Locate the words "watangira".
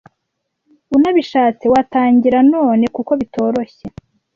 1.73-2.39